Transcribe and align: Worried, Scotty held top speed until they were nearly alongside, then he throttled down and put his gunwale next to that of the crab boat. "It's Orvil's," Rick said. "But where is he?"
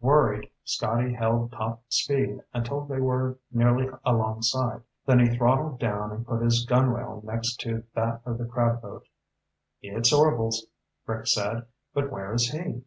Worried, 0.00 0.48
Scotty 0.62 1.12
held 1.14 1.50
top 1.50 1.82
speed 1.88 2.44
until 2.54 2.82
they 2.84 3.00
were 3.00 3.40
nearly 3.50 3.90
alongside, 4.04 4.82
then 5.04 5.18
he 5.18 5.36
throttled 5.36 5.80
down 5.80 6.12
and 6.12 6.24
put 6.24 6.42
his 6.42 6.64
gunwale 6.64 7.22
next 7.24 7.56
to 7.62 7.82
that 7.96 8.20
of 8.24 8.38
the 8.38 8.44
crab 8.46 8.82
boat. 8.82 9.08
"It's 9.82 10.12
Orvil's," 10.12 10.66
Rick 11.06 11.26
said. 11.26 11.66
"But 11.92 12.12
where 12.12 12.32
is 12.32 12.52
he?" 12.52 12.84